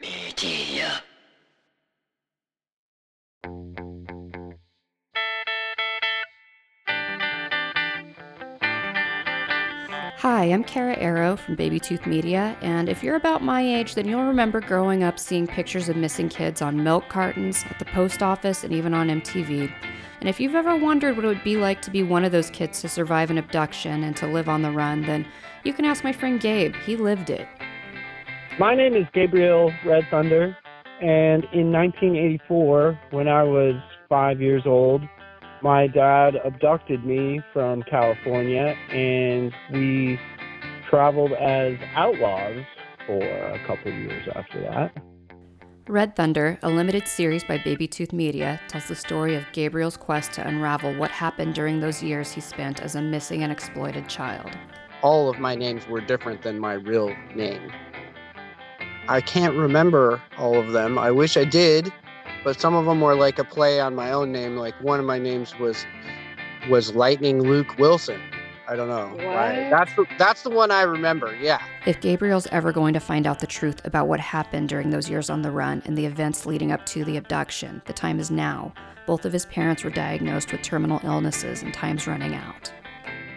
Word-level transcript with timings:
Media. 0.00 1.02
Hi, 10.18 10.44
I'm 10.44 10.64
Kara 10.64 10.96
Arrow 10.96 11.36
from 11.36 11.54
Baby 11.54 11.78
Tooth 11.78 12.06
Media, 12.06 12.56
and 12.60 12.88
if 12.88 13.02
you're 13.02 13.16
about 13.16 13.42
my 13.42 13.62
age, 13.62 13.94
then 13.94 14.08
you'll 14.08 14.24
remember 14.24 14.60
growing 14.60 15.02
up 15.04 15.18
seeing 15.18 15.46
pictures 15.46 15.88
of 15.88 15.96
missing 15.96 16.28
kids 16.28 16.60
on 16.60 16.82
milk 16.82 17.08
cartons, 17.08 17.64
at 17.70 17.78
the 17.78 17.84
post 17.86 18.22
office, 18.22 18.64
and 18.64 18.72
even 18.72 18.94
on 18.94 19.08
MTV. 19.08 19.72
And 20.20 20.28
if 20.28 20.40
you've 20.40 20.54
ever 20.54 20.76
wondered 20.76 21.16
what 21.16 21.24
it 21.24 21.28
would 21.28 21.44
be 21.44 21.56
like 21.56 21.80
to 21.82 21.90
be 21.90 22.02
one 22.02 22.24
of 22.24 22.32
those 22.32 22.50
kids 22.50 22.80
to 22.80 22.88
survive 22.88 23.30
an 23.30 23.38
abduction 23.38 24.04
and 24.04 24.16
to 24.16 24.26
live 24.26 24.48
on 24.48 24.62
the 24.62 24.70
run, 24.70 25.02
then 25.02 25.26
you 25.64 25.72
can 25.72 25.84
ask 25.84 26.04
my 26.04 26.12
friend 26.12 26.40
Gabe. 26.40 26.74
He 26.84 26.96
lived 26.96 27.30
it. 27.30 27.46
My 28.60 28.74
name 28.74 28.94
is 28.94 29.06
Gabriel 29.14 29.72
Red 29.86 30.04
Thunder, 30.10 30.54
and 31.00 31.44
in 31.54 31.72
1984, 31.72 33.00
when 33.10 33.26
I 33.26 33.42
was 33.42 33.76
five 34.06 34.42
years 34.42 34.64
old, 34.66 35.00
my 35.62 35.86
dad 35.86 36.34
abducted 36.44 37.06
me 37.06 37.40
from 37.54 37.82
California, 37.84 38.76
and 38.90 39.50
we 39.72 40.20
traveled 40.90 41.32
as 41.32 41.78
outlaws 41.94 42.62
for 43.06 43.22
a 43.22 43.58
couple 43.66 43.92
years 43.92 44.28
after 44.34 44.60
that. 44.60 44.92
Red 45.88 46.14
Thunder, 46.14 46.58
a 46.62 46.68
limited 46.68 47.08
series 47.08 47.42
by 47.42 47.56
Baby 47.64 47.88
Tooth 47.88 48.12
Media, 48.12 48.60
tells 48.68 48.88
the 48.88 48.94
story 48.94 49.36
of 49.36 49.44
Gabriel's 49.54 49.96
quest 49.96 50.34
to 50.34 50.46
unravel 50.46 50.94
what 50.98 51.10
happened 51.10 51.54
during 51.54 51.80
those 51.80 52.02
years 52.02 52.30
he 52.30 52.42
spent 52.42 52.82
as 52.82 52.94
a 52.94 53.00
missing 53.00 53.42
and 53.42 53.50
exploited 53.50 54.06
child. 54.06 54.50
All 55.00 55.30
of 55.30 55.38
my 55.38 55.54
names 55.54 55.88
were 55.88 56.02
different 56.02 56.42
than 56.42 56.58
my 56.58 56.74
real 56.74 57.08
name. 57.34 57.72
I 59.10 59.20
can't 59.20 59.56
remember 59.56 60.22
all 60.38 60.56
of 60.56 60.70
them. 60.70 60.96
I 60.96 61.10
wish 61.10 61.36
I 61.36 61.44
did, 61.44 61.92
but 62.44 62.60
some 62.60 62.76
of 62.76 62.84
them 62.86 63.00
were 63.00 63.16
like 63.16 63.40
a 63.40 63.44
play 63.44 63.80
on 63.80 63.96
my 63.96 64.12
own 64.12 64.30
name. 64.30 64.56
Like 64.56 64.80
one 64.80 65.00
of 65.00 65.04
my 65.04 65.18
names 65.18 65.58
was 65.58 65.84
was 66.68 66.94
Lightning 66.94 67.42
Luke 67.42 67.76
Wilson. 67.76 68.20
I 68.68 68.76
don't 68.76 68.86
know. 68.86 69.08
why. 69.16 69.64
What? 69.64 69.70
That's 69.70 69.96
the, 69.96 70.06
that's 70.16 70.42
the 70.44 70.50
one 70.50 70.70
I 70.70 70.82
remember. 70.82 71.34
Yeah. 71.34 71.60
If 71.86 72.00
Gabriel's 72.00 72.46
ever 72.52 72.70
going 72.70 72.94
to 72.94 73.00
find 73.00 73.26
out 73.26 73.40
the 73.40 73.48
truth 73.48 73.84
about 73.84 74.06
what 74.06 74.20
happened 74.20 74.68
during 74.68 74.90
those 74.90 75.10
years 75.10 75.28
on 75.28 75.42
the 75.42 75.50
run 75.50 75.82
and 75.86 75.98
the 75.98 76.06
events 76.06 76.46
leading 76.46 76.70
up 76.70 76.86
to 76.86 77.04
the 77.04 77.16
abduction, 77.16 77.82
the 77.86 77.92
time 77.92 78.20
is 78.20 78.30
now. 78.30 78.72
Both 79.08 79.24
of 79.24 79.32
his 79.32 79.44
parents 79.46 79.82
were 79.82 79.90
diagnosed 79.90 80.52
with 80.52 80.62
terminal 80.62 81.00
illnesses 81.02 81.64
and 81.64 81.74
time's 81.74 82.06
running 82.06 82.34
out. 82.34 82.72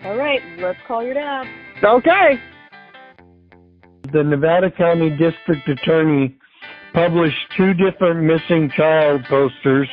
All 0.04 0.18
right, 0.18 0.44
let's 0.60 0.78
call 0.86 1.04
your 1.04 1.16
dad. 1.16 1.48
Okay. 1.84 2.40
The 4.14 4.23
Nevada 4.23 4.69
County 4.69 5.09
District 5.09 5.67
Attorney 5.67 6.38
published 6.94 7.38
two 7.58 7.73
different 7.73 8.23
missing 8.23 8.72
child 8.78 9.23
posters. 9.25 9.89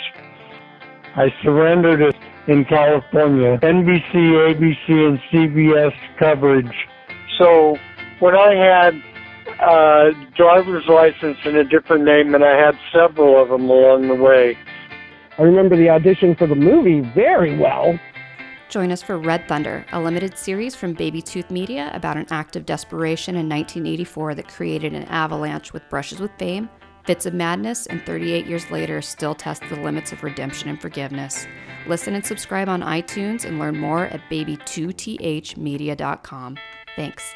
I 1.16 1.28
surrendered 1.42 2.02
it 2.02 2.14
in 2.46 2.66
California. 2.66 3.58
NBC, 3.62 4.14
ABC, 4.14 4.88
and 4.88 5.18
CBS 5.32 5.92
coverage. 6.18 6.72
So 7.38 7.76
when 8.20 8.34
I 8.36 8.54
had 8.54 8.94
uh, 9.60 10.10
driver's 10.36 10.86
license 10.86 11.38
in 11.44 11.56
a 11.56 11.64
different 11.64 12.04
name, 12.04 12.34
and 12.34 12.44
I 12.44 12.56
had 12.56 12.74
several 12.92 13.42
of 13.42 13.48
them 13.48 13.68
along 13.68 14.08
the 14.08 14.14
way. 14.14 14.56
I 15.38 15.42
remember 15.42 15.76
the 15.76 15.88
audition 15.88 16.34
for 16.36 16.46
the 16.46 16.54
movie 16.54 17.00
very 17.14 17.58
well. 17.58 17.98
Join 18.70 18.90
us 18.92 19.02
for 19.02 19.18
Red 19.18 19.48
Thunder, 19.48 19.84
a 19.90 20.00
limited 20.00 20.38
series 20.38 20.76
from 20.76 20.92
Baby 20.92 21.20
Tooth 21.20 21.50
Media 21.50 21.90
about 21.92 22.16
an 22.16 22.28
act 22.30 22.54
of 22.54 22.64
desperation 22.64 23.34
in 23.34 23.48
1984 23.48 24.36
that 24.36 24.46
created 24.46 24.94
an 24.94 25.02
avalanche 25.06 25.72
with 25.72 25.82
brushes 25.90 26.20
with 26.20 26.30
fame, 26.38 26.70
fits 27.04 27.26
of 27.26 27.34
madness, 27.34 27.86
and 27.86 28.00
38 28.06 28.46
years 28.46 28.70
later 28.70 29.02
still 29.02 29.34
tests 29.34 29.68
the 29.68 29.80
limits 29.80 30.12
of 30.12 30.22
redemption 30.22 30.68
and 30.68 30.80
forgiveness. 30.80 31.48
Listen 31.88 32.14
and 32.14 32.25
subscribe 32.25 32.69
on 32.69 32.82
iTunes 32.82 33.44
and 33.44 33.59
learn 33.59 33.76
more 33.76 34.06
at 34.06 34.20
babytoothmedia.com. 34.30 36.56
Thanks. 36.94 37.34